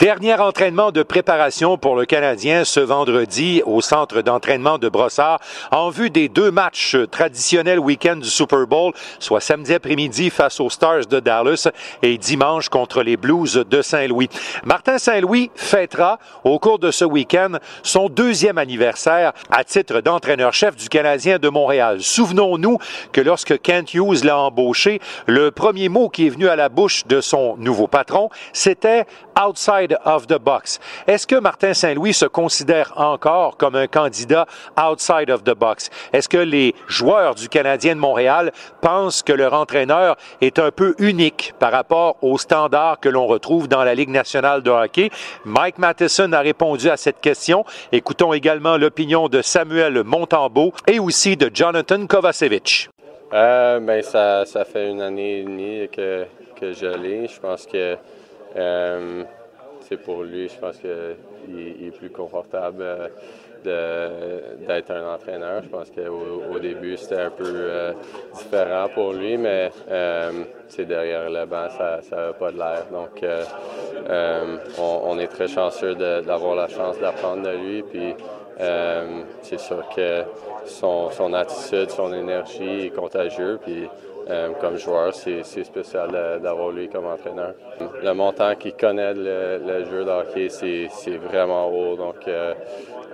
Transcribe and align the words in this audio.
Dernier 0.00 0.36
entraînement 0.36 0.92
de 0.92 1.02
préparation 1.02 1.76
pour 1.76 1.94
le 1.94 2.06
Canadien 2.06 2.64
ce 2.64 2.80
vendredi 2.80 3.60
au 3.66 3.82
centre 3.82 4.22
d'entraînement 4.22 4.78
de 4.78 4.88
Brossard 4.88 5.40
en 5.72 5.90
vue 5.90 6.08
des 6.08 6.30
deux 6.30 6.50
matchs 6.50 6.96
traditionnels 7.10 7.78
week-end 7.78 8.16
du 8.16 8.30
Super 8.30 8.66
Bowl, 8.66 8.94
soit 9.18 9.42
samedi 9.42 9.74
après-midi 9.74 10.30
face 10.30 10.58
aux 10.58 10.70
Stars 10.70 11.04
de 11.04 11.20
Dallas 11.20 11.68
et 12.00 12.16
dimanche 12.16 12.70
contre 12.70 13.02
les 13.02 13.18
Blues 13.18 13.62
de 13.68 13.82
Saint-Louis. 13.82 14.30
Martin 14.64 14.96
Saint-Louis 14.96 15.50
fêtera 15.54 16.18
au 16.44 16.58
cours 16.58 16.78
de 16.78 16.90
ce 16.90 17.04
week-end 17.04 17.58
son 17.82 18.08
deuxième 18.08 18.56
anniversaire 18.56 19.34
à 19.50 19.64
titre 19.64 20.00
d'entraîneur-chef 20.00 20.76
du 20.76 20.88
Canadien 20.88 21.38
de 21.38 21.50
Montréal. 21.50 21.98
Souvenons-nous 22.00 22.78
que 23.12 23.20
lorsque 23.20 23.60
Kent 23.60 23.92
Hughes 23.92 24.24
l'a 24.24 24.38
embauché, 24.38 24.98
le 25.26 25.50
premier 25.50 25.90
mot 25.90 26.08
qui 26.08 26.26
est 26.26 26.30
venu 26.30 26.48
à 26.48 26.56
la 26.56 26.70
bouche 26.70 27.06
de 27.06 27.20
son 27.20 27.58
nouveau 27.58 27.86
patron, 27.86 28.30
c'était 28.54 29.04
outside 29.38 29.89
of 30.04 30.26
the 30.26 30.38
box. 30.38 30.80
Est-ce 31.06 31.26
que 31.26 31.36
Martin 31.36 31.74
Saint-Louis 31.74 32.14
se 32.14 32.26
considère 32.26 32.92
encore 32.96 33.56
comme 33.56 33.76
un 33.76 33.86
candidat 33.86 34.46
outside 34.78 35.30
of 35.30 35.44
the 35.44 35.54
box? 35.54 35.90
Est-ce 36.12 36.28
que 36.28 36.38
les 36.38 36.74
joueurs 36.88 37.34
du 37.34 37.48
Canadien 37.48 37.94
de 37.94 38.00
Montréal 38.00 38.52
pensent 38.80 39.22
que 39.22 39.32
leur 39.32 39.54
entraîneur 39.54 40.16
est 40.40 40.58
un 40.58 40.70
peu 40.70 40.94
unique 40.98 41.54
par 41.58 41.72
rapport 41.72 42.16
aux 42.22 42.38
standards 42.38 43.00
que 43.00 43.08
l'on 43.08 43.26
retrouve 43.26 43.68
dans 43.68 43.84
la 43.84 43.94
Ligue 43.94 44.10
nationale 44.10 44.62
de 44.62 44.70
hockey? 44.70 45.10
Mike 45.44 45.78
Matheson 45.78 46.32
a 46.32 46.40
répondu 46.40 46.88
à 46.88 46.96
cette 46.96 47.20
question. 47.20 47.64
Écoutons 47.92 48.32
également 48.32 48.76
l'opinion 48.76 49.28
de 49.28 49.42
Samuel 49.42 50.02
Montambeau 50.04 50.72
et 50.86 50.98
aussi 50.98 51.36
de 51.36 51.50
Jonathan 51.52 52.06
Kovacevic. 52.06 52.88
Euh, 53.32 53.78
ben 53.78 54.02
ça, 54.02 54.44
fait 54.64 54.90
une 54.90 55.00
année 55.00 55.38
et 55.38 55.42
demie 55.44 55.88
que, 55.92 56.26
je. 56.60 57.26
Je 57.26 57.40
pense 57.40 57.66
que 57.66 57.96
euh, 58.56 59.24
c'est 59.80 59.96
pour 59.96 60.22
lui, 60.22 60.48
je 60.48 60.58
pense 60.58 60.76
qu'il 60.78 61.86
est 61.86 61.96
plus 61.96 62.10
confortable 62.10 62.84
euh, 63.66 64.40
d'être 64.66 64.90
un 64.90 65.14
entraîneur. 65.14 65.62
Je 65.62 65.68
pense 65.68 65.90
qu'au 65.90 66.54
au 66.54 66.58
début, 66.58 66.96
c'était 66.96 67.20
un 67.20 67.30
peu 67.30 67.44
euh, 67.46 67.92
différent 68.34 68.88
pour 68.94 69.12
lui, 69.12 69.36
mais 69.36 69.70
c'est 70.68 70.86
derrière 70.86 71.28
le 71.28 71.44
banc, 71.46 71.68
ça 71.68 72.00
n'a 72.10 72.32
pas 72.32 72.52
de 72.52 72.58
l'air. 72.58 72.86
Donc, 72.90 73.24
on, 74.78 75.18
est 75.18 75.26
très 75.26 75.48
chanceux 75.48 75.94
d'avoir 75.94 76.54
la 76.54 76.68
chance 76.68 76.98
d'apprendre 76.98 77.42
de 77.42 77.56
lui. 77.56 77.82
Puis, 77.82 78.14
c'est 79.42 79.60
sûr 79.60 79.88
que 79.94 80.22
son, 80.66 81.10
son, 81.10 81.32
attitude, 81.32 81.90
son 81.90 82.12
énergie 82.12 82.86
est 82.86 82.94
contagieux. 82.94 83.58
Puis, 83.62 83.88
euh, 84.30 84.50
comme 84.60 84.76
joueur, 84.76 85.12
c'est 85.14 85.42
spécial 85.64 86.10
d'avoir 86.40 86.70
lui 86.70 86.88
comme 86.88 87.06
entraîneur. 87.06 87.54
Le 88.02 88.12
montant 88.12 88.54
qu'il 88.54 88.74
connaît 88.74 89.12
le, 89.12 89.84
jeu 89.90 90.04
de 90.04 90.10
hockey, 90.10 90.48
c'est 90.48 91.16
vraiment 91.16 91.68
haut. 91.68 91.96
Donc, 91.96 92.28
euh, 92.28 92.54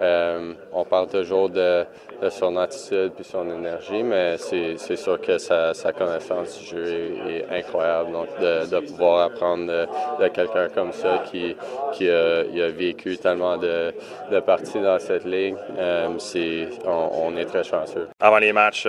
euh, 0.02 0.52
on 0.72 0.84
parle 0.84 1.08
toujours 1.08 1.48
de, 1.48 1.86
son 2.30 2.56
attitude 2.56 3.12
puis 3.14 3.24
son 3.24 3.48
énergie, 3.50 4.02
mais 4.02 4.36
c'est 4.38 4.96
sûr 4.96 5.20
que 5.20 5.38
sa, 5.38 5.72
connaissance 5.96 6.60
du 6.60 6.66
jeu 6.66 7.16
est, 7.28 7.46
incroyable. 7.50 8.12
Donc, 8.12 8.28
de, 8.40 8.80
pouvoir 8.80 9.26
apprendre 9.26 9.66
de, 9.66 10.28
quelqu'un 10.28 10.68
comme 10.68 10.92
ça 10.92 11.22
qui, 11.30 11.56
qui 11.92 12.08
a, 12.08 12.68
vécu 12.68 13.16
tellement 13.18 13.56
de, 13.56 13.92
parties 14.44 14.80
dans 14.80 14.98
cette 14.98 15.24
ligue, 15.24 15.56
on, 15.78 17.10
on, 17.24 17.36
est 17.36 17.46
très 17.46 17.64
chanceux. 17.64 18.08
Avant 18.20 18.38
les 18.38 18.52
matchs, 18.52 18.86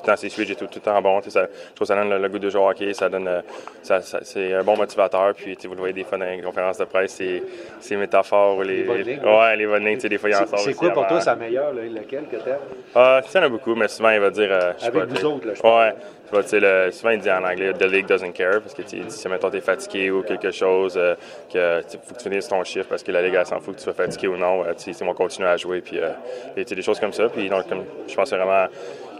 tout 0.00 0.06
le 0.06 0.12
temps 0.12 0.16
c'est 0.16 0.28
switch 0.28 0.50
et 0.50 0.54
tout, 0.54 0.66
tout 0.66 0.76
le 0.76 0.80
temps 0.80 1.02
bon. 1.02 1.20
Ça, 1.22 1.42
je 1.42 1.74
trouve 1.74 1.80
que 1.80 1.84
ça 1.84 1.94
donne 1.94 2.10
le, 2.10 2.28
goût 2.28 2.38
de 2.38 2.48
jouer 2.48 2.60
au 2.60 2.68
hockey, 2.68 2.92
ça 2.94 3.08
donne, 3.08 3.28
euh, 3.28 3.42
ça, 3.82 4.00
c'est 4.00 4.54
un 4.54 4.62
bon 4.62 4.76
motivateur. 4.76 5.34
Puis 5.34 5.56
vous 5.64 5.74
le 5.74 5.78
voyez 5.78 5.92
des 5.92 6.04
fois 6.04 6.18
dans 6.18 6.24
les 6.24 6.40
conférences 6.40 6.78
de 6.78 6.84
presse, 6.84 7.12
c'est, 7.12 7.42
c'est 7.80 7.96
métaphores. 7.96 8.62
Les, 8.62 8.84
les, 8.84 9.04
les, 9.04 9.18
ouais, 9.18 9.56
les 9.56 9.66
bonnes 9.66 9.84
lignes, 9.84 9.98
des 9.98 10.18
fois 10.18 10.30
il 10.30 10.36
en 10.36 10.46
sort. 10.46 10.58
C'est 10.60 10.74
quoi 10.74 10.90
pour 10.90 11.06
toi 11.06 11.20
sa 11.20 11.34
meilleure, 11.34 11.72
là, 11.72 11.82
laquelle 11.90 12.24
que 12.24 12.36
t'aimes? 12.36 12.58
Ah, 12.94 13.20
il 13.24 13.36
y 13.36 13.38
en 13.38 13.42
a 13.42 13.48
beaucoup, 13.48 13.74
mais 13.74 13.88
souvent 13.88 14.10
il 14.10 14.20
va 14.20 14.30
dire. 14.30 14.48
Euh, 14.50 14.72
Avec 14.82 14.92
pas, 14.92 15.04
vous 15.06 15.24
autres, 15.24 15.46
là, 15.46 15.54
je 15.54 15.62
Ouais. 15.62 15.94
Vois, 16.30 16.42
le, 16.52 16.90
souvent, 16.92 17.10
il 17.10 17.18
dit 17.18 17.30
en 17.30 17.42
anglais 17.42 17.72
The 17.72 17.86
league 17.86 18.06
doesn't 18.06 18.32
care 18.32 18.60
parce 18.60 18.72
que 18.72 18.82
tu 18.82 19.02
si 19.08 19.28
mettons 19.28 19.50
t'es 19.50 19.60
fatigué 19.60 20.12
ou 20.12 20.22
quelque 20.22 20.52
chose, 20.52 20.94
euh, 20.96 21.16
que 21.52 21.80
faut 22.04 22.14
que 22.14 22.18
tu 22.22 22.28
finisses 22.28 22.46
ton 22.46 22.62
chiffre 22.62 22.88
parce 22.88 23.02
que 23.02 23.10
la 23.10 23.20
ligue 23.22 23.34
elle 23.34 23.46
s'en 23.46 23.58
fout 23.58 23.74
que 23.74 23.78
tu 23.78 23.84
sois 23.84 23.94
fatigué 23.94 24.28
ou 24.28 24.36
non. 24.36 24.64
Euh, 24.64 24.72
c'est 24.76 25.02
moi 25.02 25.14
continuer 25.14 25.48
à 25.48 25.56
jouer 25.56 25.80
puis 25.80 25.98
euh, 25.98 26.10
des 26.54 26.82
choses 26.82 27.00
comme 27.00 27.12
ça. 27.12 27.28
Puis 27.28 27.48
donc, 27.48 27.64
je 28.06 28.14
pense 28.14 28.32
vraiment 28.32 28.66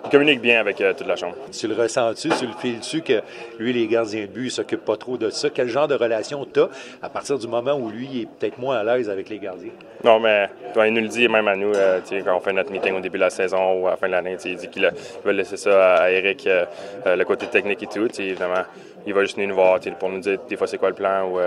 il 0.05 0.11
communique 0.11 0.41
bien 0.41 0.61
avec 0.61 0.81
euh, 0.81 0.93
toute 0.93 1.07
la 1.07 1.17
chambre. 1.17 1.37
Tu 1.53 1.67
le 1.69 1.75
ressens-tu, 1.75 2.29
tu 2.31 2.47
le 2.47 2.53
files-tu 2.59 3.03
que 3.03 3.21
lui, 3.59 3.73
les 3.73 3.87
gardiens 3.87 4.23
de 4.23 4.27
but, 4.27 4.47
il 4.47 4.51
s'occupe 4.51 4.85
pas 4.85 4.97
trop 4.97 5.17
de 5.17 5.31
ça? 5.31 5.51
Quel 5.51 5.69
genre 5.69 5.89
de 5.89 5.95
relation 5.95 6.47
tu 6.53 6.61
as 6.61 6.69
à 7.03 7.09
partir 7.09 7.39
du 7.39 7.47
moment 7.47 7.75
où 7.75 7.91
lui 7.91 8.09
il 8.13 8.23
est 8.23 8.27
peut-être 8.27 8.59
moins 8.59 8.79
à 8.79 8.85
l'aise 8.85 9.11
avec 9.11 9.29
les 9.29 9.39
gardiens? 9.39 9.73
Non, 10.03 10.19
mais 10.19 10.49
il 10.77 10.95
nous 10.95 11.03
le 11.03 11.09
dit 11.09 11.29
même 11.29 11.49
à 11.49 11.57
nous, 11.57 11.73
euh, 11.75 12.01
quand 12.25 12.37
on 12.37 12.41
fait 12.41 12.53
notre 12.53 12.73
meeting 12.73 12.97
au 12.97 13.01
début 13.01 13.19
de 13.19 13.25
la 13.25 13.31
saison 13.31 13.81
ou 13.81 13.87
à 13.87 13.91
la 13.91 13.97
fin 13.97 14.07
de 14.07 14.13
l'année, 14.13 14.37
il 14.45 14.57
dit 14.57 14.69
qu'il 14.69 14.91
veut 15.25 15.33
laisser 15.33 15.57
ça 15.57 15.97
à, 15.97 16.11
Eric, 16.11 16.47
euh, 16.47 16.65
le 17.05 17.25
côté 17.25 17.47
technique 17.47 17.83
et 17.83 17.87
tout. 17.87 18.09
Évidemment, 18.19 18.65
il 19.07 19.15
va 19.15 19.23
juste 19.23 19.37
venir 19.37 19.49
nous 19.49 19.55
voir 19.55 19.79
pour 19.99 20.09
nous 20.11 20.21
dire 20.21 20.39
des 20.49 20.57
fois 20.57 20.67
c'est 20.67 20.79
quoi 20.79 20.89
le 20.89 20.95
plan 20.95 21.29
ou 21.29 21.39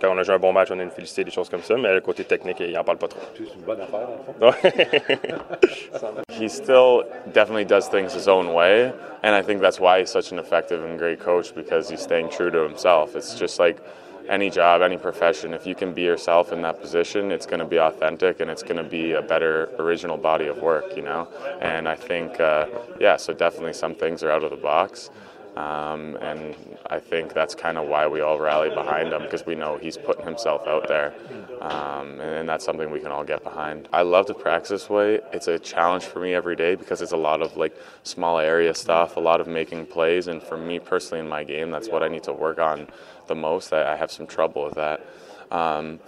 quand 0.00 0.10
on 0.10 0.18
a 0.18 0.22
joué 0.22 0.34
un 0.34 0.38
bon 0.38 0.52
match, 0.52 0.68
on 0.70 0.78
a 0.78 0.82
une 0.82 0.90
félicité, 0.90 1.24
des 1.24 1.30
choses 1.30 1.48
comme 1.48 1.62
ça, 1.62 1.76
mais 1.76 1.92
le 1.92 2.00
côté 2.00 2.24
technique, 2.24 2.60
il 2.60 2.72
n'en 2.72 2.84
parle 2.84 2.98
pas 2.98 3.08
trop. 3.08 3.20
C'est 3.36 3.54
une 3.54 3.62
bonne 3.62 3.80
affaire, 3.80 4.08
dans 4.40 4.46
le 4.46 4.52
fond. 4.52 6.22
He 6.40 6.48
still 6.48 7.04
definitely 7.32 7.66
does 7.66 7.88
things 7.88 8.14
his 8.14 8.26
own 8.26 8.54
way. 8.54 8.92
And 9.22 9.34
I 9.34 9.42
think 9.42 9.60
that's 9.60 9.78
why 9.78 10.00
he's 10.00 10.10
such 10.10 10.32
an 10.32 10.38
effective 10.38 10.82
and 10.82 10.98
great 10.98 11.20
coach 11.20 11.54
because 11.54 11.90
he's 11.90 12.00
staying 12.00 12.30
true 12.30 12.50
to 12.50 12.66
himself. 12.66 13.14
It's 13.14 13.34
just 13.34 13.58
like 13.58 13.82
any 14.30 14.48
job, 14.48 14.80
any 14.80 14.96
profession, 14.96 15.52
if 15.52 15.66
you 15.66 15.74
can 15.74 15.92
be 15.92 16.02
yourself 16.02 16.52
in 16.52 16.62
that 16.62 16.80
position, 16.80 17.32
it's 17.32 17.46
going 17.46 17.58
to 17.58 17.66
be 17.66 17.78
authentic 17.78 18.40
and 18.40 18.50
it's 18.50 18.62
going 18.62 18.76
to 18.76 18.88
be 18.88 19.12
a 19.12 19.22
better 19.22 19.68
original 19.78 20.16
body 20.16 20.46
of 20.46 20.58
work, 20.58 20.96
you 20.96 21.02
know? 21.02 21.28
And 21.60 21.88
I 21.88 21.96
think, 21.96 22.40
uh, 22.40 22.66
yeah, 23.00 23.16
so 23.16 23.34
definitely 23.34 23.72
some 23.72 23.94
things 23.94 24.22
are 24.22 24.30
out 24.30 24.44
of 24.44 24.50
the 24.50 24.56
box. 24.56 25.10
Um, 25.56 26.16
and 26.20 26.54
I 26.86 27.00
think 27.00 27.34
that's 27.34 27.56
kind 27.56 27.76
of 27.76 27.88
why 27.88 28.06
we 28.06 28.20
all 28.20 28.38
rally 28.38 28.70
behind 28.70 29.12
him 29.12 29.22
because 29.22 29.44
we 29.44 29.56
know 29.56 29.78
he's 29.78 29.96
putting 29.96 30.24
himself 30.24 30.66
out 30.66 30.86
there. 30.86 31.12
Um, 31.60 32.20
and, 32.20 32.22
and, 32.22 32.48
that's 32.48 32.64
something 32.64 32.88
we 32.90 33.00
can 33.00 33.10
all 33.10 33.24
get 33.24 33.42
behind. 33.42 33.88
I 33.92 34.02
love 34.02 34.26
to 34.26 34.34
practice 34.34 34.88
way. 34.88 35.20
It's 35.32 35.48
a 35.48 35.58
challenge 35.58 36.04
for 36.04 36.20
me 36.20 36.34
every 36.34 36.54
day 36.54 36.76
because 36.76 37.02
it's 37.02 37.12
a 37.12 37.16
lot 37.16 37.42
of 37.42 37.56
like 37.56 37.76
small 38.04 38.38
area 38.38 38.72
stuff, 38.74 39.16
a 39.16 39.20
lot 39.20 39.40
of 39.40 39.48
making 39.48 39.86
plays. 39.86 40.28
And 40.28 40.40
for 40.40 40.56
me 40.56 40.78
personally 40.78 41.20
in 41.20 41.28
my 41.28 41.42
game, 41.42 41.70
that's 41.70 41.88
what 41.88 42.02
I 42.02 42.08
need 42.08 42.22
to 42.24 42.32
work 42.32 42.58
on 42.58 42.86
the 43.26 43.34
most. 43.34 43.72
I, 43.72 43.92
I 43.92 43.96
have 43.96 44.12
some 44.12 44.28
trouble 44.28 44.64
with 44.64 44.74
that. 44.74 45.04
Um, 45.50 45.98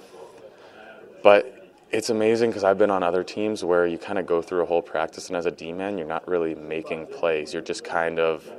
but 1.22 1.62
it's 1.90 2.08
amazing 2.08 2.50
because 2.50 2.64
I've 2.64 2.78
been 2.78 2.90
on 2.90 3.02
other 3.02 3.22
teams 3.22 3.62
where 3.62 3.86
you 3.86 3.98
kind 3.98 4.18
of 4.18 4.26
go 4.26 4.40
through 4.40 4.62
a 4.62 4.66
whole 4.66 4.80
practice, 4.82 5.28
and 5.28 5.36
as 5.36 5.44
a 5.44 5.50
D 5.50 5.72
man, 5.72 5.98
you're 5.98 6.06
not 6.06 6.26
really 6.26 6.54
making 6.54 7.06
plays. 7.06 7.52
You're 7.52 7.62
just 7.62 7.84
kind 7.84 8.18
of 8.18 8.50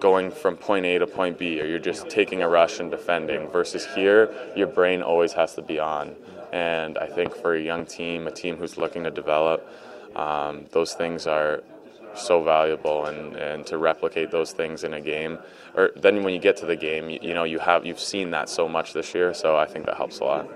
going 0.00 0.30
from 0.30 0.56
point 0.56 0.86
A 0.86 0.98
to 0.98 1.06
point 1.06 1.38
B, 1.38 1.60
or 1.60 1.66
you're 1.66 1.78
just 1.78 2.08
taking 2.08 2.42
a 2.42 2.48
rush 2.48 2.80
and 2.80 2.90
defending. 2.90 3.48
Versus 3.48 3.86
here, 3.94 4.30
your 4.54 4.66
brain 4.66 5.02
always 5.02 5.32
has 5.32 5.54
to 5.54 5.62
be 5.62 5.78
on. 5.78 6.14
And 6.52 6.96
I 6.98 7.06
think 7.06 7.34
for 7.34 7.54
a 7.54 7.60
young 7.60 7.84
team, 7.86 8.26
a 8.26 8.30
team 8.30 8.56
who's 8.56 8.78
looking 8.78 9.04
to 9.04 9.10
develop, 9.10 9.68
um, 10.14 10.64
those 10.72 10.94
things 10.94 11.26
are 11.26 11.62
so 12.14 12.42
valuable 12.42 13.06
and, 13.06 13.36
and 13.36 13.66
to 13.66 13.78
replicate 13.78 14.30
those 14.30 14.52
things 14.52 14.84
in 14.84 14.94
a 14.94 15.00
game 15.00 15.38
or 15.74 15.90
then 15.96 16.22
when 16.22 16.32
you 16.32 16.40
get 16.40 16.56
to 16.56 16.66
the 16.66 16.76
game 16.76 17.10
you, 17.10 17.18
you, 17.20 17.34
know 17.34 17.44
you 17.44 17.58
have 17.58 17.84
you've 17.84 18.00
seen 18.00 18.30
that 18.30 18.48
so 18.48 18.66
much 18.68 18.92
this 18.94 19.14
year 19.14 19.34
so 19.34 19.56
I 19.56 19.66
think 19.66 19.84
that 19.86 19.96
helps 19.96 20.20
a 20.20 20.24
lot. 20.24 20.48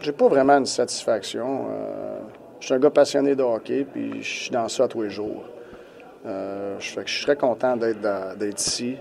J'ai 0.00 0.12
pas 0.12 0.28
vraiment 0.28 0.58
une 0.58 0.66
satisfaction. 0.66 1.68
Euh, 1.70 2.20
je 2.60 2.66
suis 2.66 2.74
un 2.74 2.78
gars 2.78 2.90
passionné 2.90 3.34
de 3.34 3.42
hockey 3.42 3.84
puis 3.84 4.22
je 4.22 4.28
suis 4.28 4.50
dans 4.50 4.68
ça 4.68 4.88
tous 4.88 5.02
les 5.02 5.10
jours. 5.10 5.44
Euh, 6.26 6.76
je, 6.80 7.00
je 7.04 7.10
suis 7.10 7.24
très 7.24 7.36
content 7.36 7.76
d'être 7.76 8.60
ici, 8.60 8.96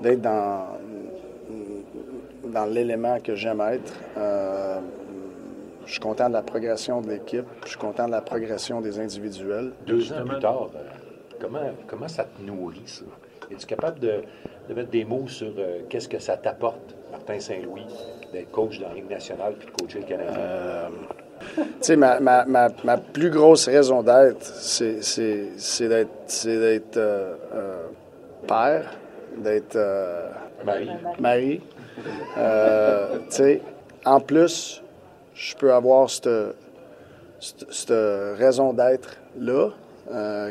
d'être 0.00 0.20
dans, 0.20 0.78
dans 2.44 2.64
l'élément 2.66 3.18
que 3.20 3.34
j'aime 3.34 3.60
être. 3.60 3.92
Euh, 4.16 4.80
je 5.86 5.92
suis 5.92 6.00
content 6.00 6.28
de 6.28 6.34
la 6.34 6.42
progression 6.42 7.00
de 7.00 7.10
l'équipe, 7.10 7.44
je 7.64 7.70
suis 7.70 7.78
content 7.78 8.06
de 8.06 8.12
la 8.12 8.22
progression 8.22 8.80
des 8.80 8.98
individuels. 8.98 9.72
Deux 9.86 10.12
ans 10.12 10.24
plus 10.24 10.38
tard, 10.38 10.70
euh, 10.74 10.78
comment, 11.40 11.70
comment 11.86 12.08
ça 12.08 12.24
te 12.24 12.42
nourrit, 12.42 12.82
ça? 12.86 13.04
Es-tu 13.50 13.66
capable 13.66 13.98
de, 13.98 14.22
de, 14.68 14.74
mettre 14.74 14.90
des 14.90 15.04
mots 15.04 15.28
sur 15.28 15.52
qu'est-ce 15.90 16.08
que 16.08 16.18
ça 16.18 16.38
t'apporte, 16.38 16.94
Martin 17.12 17.38
Saint-Louis, 17.38 17.86
d'être 18.32 18.50
coach 18.50 18.80
dans 18.80 18.88
la 18.88 18.94
Ligue 18.94 19.10
nationale 19.10 19.54
puis 19.58 19.66
de 19.66 19.72
coacher 19.72 19.98
le 19.98 20.06
Canadien? 20.06 20.40
Sais, 21.80 21.96
ma, 21.96 22.20
ma, 22.20 22.44
ma, 22.44 22.68
ma, 22.82 22.96
plus 22.96 23.30
grosse 23.30 23.68
raison 23.68 24.02
d'être, 24.02 24.44
c'est 24.44 25.88
d'être 25.88 26.96
euh, 26.96 27.34
euh, 27.54 27.86
père, 28.46 28.90
d'être 29.36 29.76
euh, 29.76 30.30
tu 33.28 33.36
sais, 33.36 33.62
en 34.04 34.20
plus, 34.20 34.82
je 35.34 35.54
peux 35.56 35.72
avoir 35.72 36.10
cette, 36.10 36.28
cette, 37.40 37.92
raison 38.38 38.72
d'être 38.72 39.16
là 39.38 39.70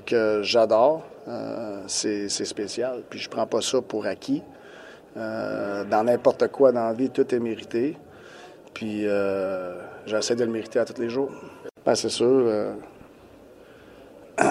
que 0.05 0.41
j'adore. 0.43 1.03
c'est 1.87 2.29
spécial. 2.29 3.01
Puis 3.09 3.19
je 3.19 3.29
prends 3.29 3.47
pas 3.47 3.61
ça 3.61 3.81
pour 3.81 4.05
acquis. 4.05 4.43
dans 5.15 6.03
n'importe 6.05 6.47
quoi 6.49 6.71
dans 6.71 6.87
la 6.87 6.93
vie, 6.93 7.09
tout 7.09 7.33
est 7.33 7.39
mérité. 7.39 7.97
Puis 8.73 9.05
j'essaie 10.05 10.35
de 10.35 10.43
le 10.43 10.51
mériter 10.51 10.79
à 10.79 10.85
tous 10.85 11.01
les 11.01 11.09
jours. 11.09 11.31
Ben, 11.85 11.95
c'est 11.95 12.09
sûr. 12.09 12.51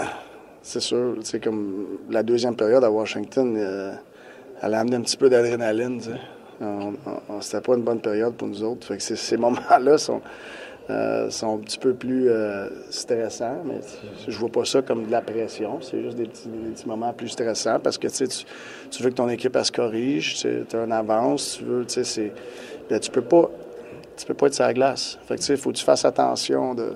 c'est 0.62 0.80
sûr. 0.80 1.16
C'est 1.22 1.42
comme 1.42 1.98
la 2.10 2.22
deuxième 2.22 2.56
période 2.56 2.84
à 2.84 2.90
Washington, 2.90 3.56
elle 4.62 4.74
a 4.74 4.80
amené 4.80 4.96
un 4.96 5.02
petit 5.02 5.16
peu 5.16 5.28
d'adrénaline. 5.28 6.00
C'était 7.40 7.60
pas 7.60 7.74
une 7.74 7.82
bonne 7.82 8.00
période 8.00 8.34
pour 8.34 8.48
nous 8.48 8.62
autres. 8.62 8.86
Fait 8.86 8.96
que 8.96 9.02
ces 9.02 9.36
moments-là 9.36 9.98
sont, 9.98 10.20
euh, 10.90 11.30
sont 11.30 11.54
un 11.54 11.58
petit 11.58 11.78
peu 11.78 11.94
plus 11.94 12.28
euh, 12.28 12.68
stressants, 12.90 13.62
mais 13.64 13.78
je 14.26 14.36
vois 14.36 14.48
pas 14.48 14.64
ça 14.64 14.82
comme 14.82 15.06
de 15.06 15.12
la 15.12 15.20
pression. 15.20 15.80
C'est 15.80 16.02
juste 16.02 16.16
des 16.16 16.26
petits, 16.26 16.48
moments 16.86 17.12
plus 17.12 17.28
stressants 17.28 17.78
parce 17.78 17.98
que 17.98 18.08
tu, 18.08 19.02
veux 19.02 19.10
que 19.10 19.14
ton 19.14 19.28
équipe 19.28 19.56
se 19.62 19.70
corrige, 19.70 20.34
tu 20.34 20.76
as 20.76 20.80
un 20.80 20.90
avance, 20.90 21.58
tu 21.58 21.64
veux, 21.64 21.84
tu 21.86 22.02
sais, 22.04 22.32
ben, 22.90 22.98
tu 22.98 23.12
peux 23.12 23.22
pas, 23.22 23.48
tu 24.22 24.28
peux 24.28 24.34
pas 24.34 24.46
être 24.46 24.54
sur 24.54 24.64
la 24.64 24.72
glace. 24.72 25.18
Fait 25.26 25.36
que 25.36 25.56
faut 25.56 25.72
que 25.72 25.76
tu 25.76 25.84
fasses 25.84 26.04
attention 26.04 26.74
de 26.74 26.92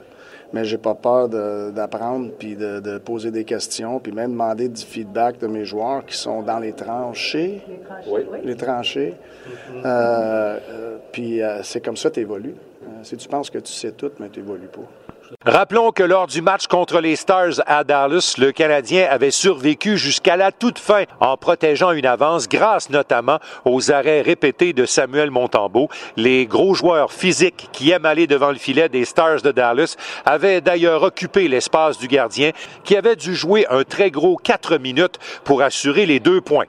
mais 0.53 0.65
j'ai 0.65 0.79
pas 0.79 0.95
peur 0.95 1.29
d'apprendre 1.29 2.31
puis 2.39 2.55
de, 2.55 2.99
poser 2.99 3.33
des 3.33 3.45
questions 3.45 3.99
puis 3.99 4.13
même 4.13 4.31
demander 4.31 4.69
du 4.69 4.81
feedback 4.81 5.39
de 5.39 5.49
mes 5.49 5.65
joueurs 5.65 6.07
qui 6.07 6.17
sont 6.17 6.43
dans 6.43 6.61
les 6.61 6.73
tranchées. 6.73 7.61
Oui. 8.07 8.21
Les 8.45 8.55
tranchées. 8.55 9.15
Euh, 9.75 9.85
euh, 10.71 10.99
puis 11.11 11.41
c'est 11.65 11.85
comme 11.85 11.97
ça 11.97 12.11
que 12.11 12.15
tu 12.15 12.21
évolues. 12.21 12.55
si 13.03 13.17
tu 13.17 13.27
penses 13.29 13.51
que 13.51 13.59
tu 13.59 13.73
sais 13.73 13.91
tout, 13.91 14.13
mais 14.21 14.29
tu 14.29 14.39
n'évolues 14.39 14.69
pas. 14.69 14.89
Rappelons 15.45 15.91
que 15.91 16.03
lors 16.03 16.27
du 16.27 16.43
match 16.43 16.67
contre 16.67 17.01
les 17.01 17.17
Stars 17.17 17.61
à 17.67 17.85
Dallas, 17.85 18.35
le 18.39 18.53
Canadien 18.53 19.07
avait 19.11 19.31
survécu 19.31 19.97
jusqu'à 19.97 20.37
la 20.37 20.53
toute 20.53 20.79
fin 20.79 21.05
en 21.21 21.37
protégeant 21.37 21.93
une 21.93 22.07
avance 22.07 22.49
grâce 22.49 22.91
notamment 22.91 23.39
aux 23.65 23.91
arrêts 23.91 24.23
répétés 24.23 24.73
de 24.73 24.87
Samuel 24.87 25.31
Montembeau. 25.31 25.89
Les 26.17 26.47
gros 26.47 26.75
joueurs 26.75 27.13
physiques 27.13 27.69
qui 27.73 27.91
aiment 27.91 28.07
aller 28.07 28.27
devant 28.27 28.51
le 28.51 28.59
filet 28.59 28.89
des 28.89 29.05
Stars 29.05 29.43
de 29.43 29.53
Dallas 29.53 29.97
avaient 30.25 30.61
d'ailleurs 30.61 31.03
occupé 31.03 31.49
l'espace 31.49 31.99
du 31.99 32.09
gardien 32.09 32.51
qui 32.85 32.97
avait 32.97 33.17
dû 33.17 33.35
jouer 33.35 33.67
un 33.71 33.85
très 33.85 34.11
gros 34.11 34.37
quatre 34.37 34.79
minutes 34.79 35.19
pour 35.45 35.63
assurer 35.63 36.07
les 36.07 36.21
deux 36.21 36.41
points. 36.41 36.67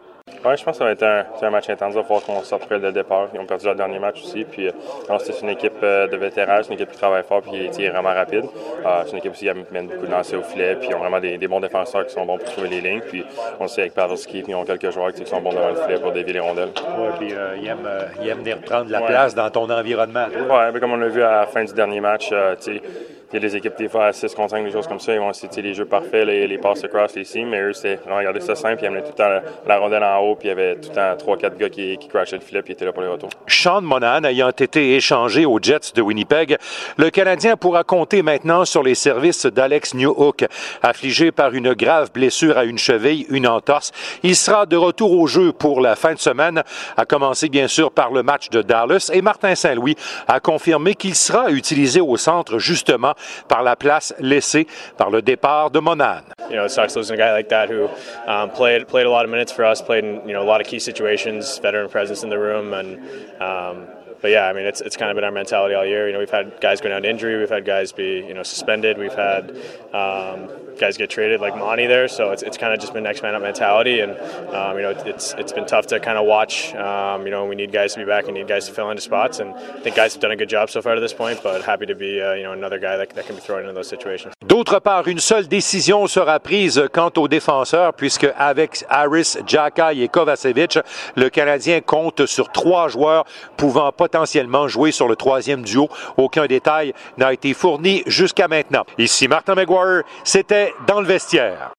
Oui, 0.47 0.55
je 0.55 0.63
pense 0.63 0.77
que 0.77 0.77
ça 0.77 0.85
va 0.85 0.91
être 0.91 1.43
un, 1.43 1.49
match 1.49 1.69
intense. 1.69 1.93
Il 1.93 1.97
va 1.97 2.03
falloir 2.03 2.23
qu'on 2.23 2.41
sorte 2.41 2.67
près 2.67 2.79
de 2.79 2.89
départ. 2.89 3.27
Ils 3.33 3.39
ont 3.39 3.45
perdu 3.45 3.65
leur 3.65 3.75
dernier 3.75 3.99
match 3.99 4.21
aussi. 4.23 4.45
Puis, 4.45 4.67
euh, 4.67 4.71
c'est 5.19 5.41
une 5.41 5.49
équipe 5.49 5.73
euh, 5.83 6.07
de 6.07 6.15
vétérans, 6.15 6.59
c'est 6.61 6.69
une 6.69 6.75
équipe 6.75 6.91
qui 6.91 6.97
travaille 6.97 7.23
fort 7.23 7.41
et 7.53 7.69
qui 7.69 7.83
est 7.83 7.89
vraiment 7.89 8.13
rapide. 8.13 8.45
Euh, 8.85 9.01
c'est 9.03 9.11
une 9.11 9.17
équipe 9.17 9.33
aussi 9.33 9.43
qui 9.43 9.49
amène 9.49 9.87
beaucoup 9.87 10.05
de 10.05 10.11
lancers 10.11 10.39
au 10.39 10.43
filet. 10.43 10.75
Puis, 10.75 10.87
ils 10.89 10.95
ont 10.95 10.99
vraiment 10.99 11.19
des, 11.19 11.37
bons 11.49 11.59
défenseurs 11.59 12.05
qui 12.05 12.13
sont 12.13 12.25
bons 12.25 12.37
pour 12.37 12.49
trouver 12.49 12.69
les 12.69 12.79
lignes. 12.79 13.01
Puis, 13.01 13.25
on 13.59 13.67
sait 13.67 13.81
avec 13.81 13.93
Pavelski, 13.93 14.43
puis 14.43 14.53
ils 14.53 14.55
ont 14.55 14.63
quelques 14.63 14.91
joueurs 14.91 15.11
qui 15.11 15.25
sont 15.25 15.41
bons 15.41 15.51
devant 15.51 15.69
le 15.69 15.75
filet 15.75 15.99
pour 15.99 16.13
dévier 16.13 16.33
les 16.33 16.39
rondelles. 16.39 16.71
Oui, 16.97 17.07
puis 17.19 17.33
ils, 17.61 17.67
aiment, 17.67 17.89
ils 18.21 18.29
aiment 18.29 18.39
venir 18.39 18.61
prendre 18.61 18.89
la 18.89 19.01
place 19.01 19.35
dans 19.35 19.49
ton 19.49 19.69
environnement. 19.69 20.27
Oui, 20.31 20.79
comme 20.79 20.93
on 20.93 20.97
l'a 20.97 21.09
vu 21.09 21.23
à 21.23 21.41
la 21.41 21.47
fin 21.47 21.65
du 21.65 21.73
dernier 21.73 21.99
match, 21.99 22.29
tu 22.29 22.35
sais, 22.73 22.81
il 23.31 23.35
y 23.35 23.37
a 23.37 23.39
des 23.41 23.55
équipes, 23.57 23.77
des 23.77 23.89
fois, 23.89 24.05
à 24.05 24.13
6 24.13 24.33
contre 24.35 24.51
5, 24.51 24.63
des 24.63 24.71
choses 24.71 24.87
comme 24.87 24.99
ça, 24.99 25.13
ils 25.13 25.19
vont 25.19 25.29
essayer 25.29 25.61
les 25.61 25.73
jeux 25.73 25.85
parfaits, 25.85 26.25
les, 26.25 26.47
les 26.47 26.57
passes 26.57 26.83
across, 26.83 27.13
les 27.15 27.25
seams, 27.25 27.49
mais 27.49 27.61
eux, 27.61 27.73
c'est, 27.73 27.99
regardez 28.07 28.39
ça 28.39 28.55
simple, 28.55 28.81
ils 28.81 28.87
amenaient 28.87 29.01
tout 29.01 29.09
le 29.09 29.13
temps 29.15 29.29
la, 29.67 29.77
rondelle 29.77 30.03
en 30.03 30.19
haut, 30.19 30.35
puis 30.35 30.47
il 30.47 30.49
y 30.49 30.51
avait 30.51 30.75
tout 30.75 30.89
le 30.89 30.95
temps 30.95 31.33
3-4 31.35 31.57
gars 31.57 31.69
qui, 31.69 31.97
qui 31.97 32.07
crashaient 32.07 32.37
le 32.37 32.41
puis 32.41 32.53
ils 32.67 32.71
étaient 32.71 32.85
là 32.85 32.93
pour 32.93 33.01
les 33.01 33.09
retours. 33.09 33.29
Sean 33.47 33.81
Monahan 33.81 34.23
ayant 34.23 34.49
été 34.49 34.95
échangé 34.95 35.45
aux 35.45 35.59
Jets 35.61 35.93
de 35.93 36.01
Winnipeg, 36.01 36.57
le 36.97 37.09
Canadien 37.09 37.57
pourra 37.57 37.83
compter 37.83 38.21
maintenant 38.21 38.63
sur 38.63 38.81
les 38.81 38.95
services 38.95 39.45
d'Alex 39.45 39.93
Newhook. 39.93 40.45
Affligé 40.81 41.31
par 41.31 41.53
une 41.53 41.73
grave 41.73 42.11
blessure 42.13 42.57
à 42.57 42.63
une 42.63 42.77
cheville, 42.77 43.25
une 43.29 43.47
entorse, 43.47 43.91
il 44.23 44.35
sera 44.35 44.65
de 44.65 44.77
retour 44.77 45.11
au 45.11 45.27
jeu 45.27 45.51
pour 45.51 45.81
la 45.81 45.95
fin 45.95 46.13
de 46.13 46.19
semaine, 46.19 46.63
à 46.95 47.05
commencer 47.05 47.49
bien 47.49 47.67
sûr 47.67 47.91
par 47.91 48.11
le 48.11 48.23
match 48.23 48.49
de 48.49 48.61
Dallas, 48.61 49.11
et 49.13 49.21
Martin 49.21 49.55
Saint-Louis 49.55 49.95
a 50.27 50.39
confirmé 50.39 50.95
qu'il 50.95 51.15
sera 51.15 51.51
utilisé 51.51 51.99
au 51.99 52.15
centre 52.15 52.57
justement 52.57 53.13
par 53.47 53.63
la 53.63 53.75
place 53.75 54.13
laissée 54.19 54.67
par 54.97 55.09
le 55.09 55.21
départ 55.21 55.71
de 55.71 55.79
Monan. 55.79 56.23
You 56.49 56.55
know, 56.55 56.65
it 56.65 56.71
sucks 56.71 56.95
losing 56.95 57.15
a 57.15 57.17
guy 57.17 57.33
like 57.33 57.49
that 57.49 57.69
who 57.69 57.89
um, 58.25 58.49
played 58.51 58.87
played 58.87 59.05
a 59.05 59.09
lot 59.09 59.25
of 59.25 59.31
minutes 59.31 59.51
for 59.51 59.65
us, 59.65 59.81
played 59.81 60.05
in 60.05 60.27
you 60.27 60.33
know 60.33 60.41
a 60.41 60.49
lot 60.49 60.61
of 60.61 60.67
key 60.67 60.79
situations, 60.79 61.59
veteran 61.59 61.89
presence 61.89 62.23
in 62.23 62.29
the 62.29 62.39
room, 62.39 62.73
and 62.73 62.99
um, 63.41 63.87
but 64.21 64.31
yeah, 64.31 64.47
I 64.47 64.53
mean, 64.53 64.65
it's, 64.65 64.81
it's 64.81 64.97
kind 64.97 65.11
of 65.11 65.15
been 65.15 65.23
our 65.23 65.31
mentality 65.31 65.75
all 65.75 65.85
year. 65.85 66.07
You 66.07 66.13
know, 66.13 66.19
we've 66.19 66.29
had 66.29 66.59
guys 66.59 66.81
go 66.81 66.89
down 66.89 67.03
to 67.03 67.09
injury, 67.09 67.37
we've 67.37 67.49
had 67.49 67.65
guys 67.65 67.91
be 67.91 68.25
you 68.27 68.33
know 68.33 68.43
suspended, 68.43 68.97
we've 68.97 69.13
had 69.13 69.51
um, 69.93 70.49
guys 70.77 70.97
get 70.97 71.09
traded 71.09 71.41
like 71.41 71.55
Monty 71.55 71.87
there. 71.87 72.07
So 72.07 72.31
it's, 72.31 72.43
it's 72.43 72.57
kind 72.57 72.73
of 72.73 72.79
just 72.79 72.93
been 72.93 73.03
next 73.03 73.21
man 73.21 73.35
up 73.35 73.41
mentality, 73.41 73.99
and 73.99 74.11
um, 74.53 74.77
you 74.77 74.83
know 74.83 74.91
it's 75.05 75.33
it's 75.33 75.51
been 75.51 75.65
tough 75.65 75.87
to 75.87 75.99
kind 75.99 76.17
of 76.17 76.25
watch. 76.25 76.73
Um, 76.75 77.25
you 77.25 77.31
know, 77.31 77.45
we 77.45 77.55
need 77.55 77.71
guys 77.71 77.93
to 77.93 77.99
be 77.99 78.05
back 78.05 78.25
and 78.25 78.33
need 78.33 78.47
guys 78.47 78.67
to 78.67 78.73
fill 78.73 78.89
into 78.89 79.01
spots, 79.01 79.39
and 79.39 79.53
I 79.53 79.79
think 79.81 79.95
guys 79.95 80.13
have 80.13 80.21
done 80.21 80.31
a 80.31 80.35
good 80.35 80.49
job 80.49 80.69
so 80.69 80.81
far 80.81 80.95
to 80.95 81.01
this 81.01 81.13
point. 81.13 81.41
But 81.43 81.63
happy 81.63 81.85
to 81.85 81.95
be 81.95 82.21
uh, 82.21 82.33
you 82.33 82.43
know 82.43 82.53
another 82.53 82.79
guy 82.79 82.97
that, 82.97 83.09
that 83.11 83.25
can 83.25 83.35
be 83.35 83.41
thrown 83.41 83.61
into 83.61 83.73
those 83.73 83.89
situations. 83.89 84.33
D'autre 84.45 84.79
part, 84.79 85.07
une 85.07 85.19
seule 85.19 85.47
décision 85.47 86.07
sera 86.07 86.39
prise 86.39 86.87
quant 86.91 87.11
aux 87.17 87.27
défenseurs, 87.27 87.93
puisque 87.93 88.27
avec 88.37 88.83
Harris, 88.89 89.37
Jackay 89.45 89.99
et 90.03 90.07
Kovacevic, 90.07 90.79
le 91.15 91.29
Canadien 91.29 91.81
compte 91.81 92.25
sur 92.25 92.51
trois 92.51 92.87
joueurs 92.87 93.25
pouvant 93.57 93.91
potentiellement 94.07 94.69
jouer 94.69 94.93
sur 94.93 95.09
le 95.09 95.17
troisième 95.17 95.63
duo. 95.63 95.89
Aucun 96.15 96.45
détail 96.45 96.93
n'a 97.17 97.33
été 97.33 97.53
fourni 97.53 98.03
jusqu'à 98.05 98.47
maintenant. 98.47 98.85
Ici 98.97 99.27
Martin 99.27 99.53
McGuire, 99.55 100.03
c'était 100.23 100.73
dans 100.87 101.01
le 101.01 101.07
vestiaire. 101.07 101.71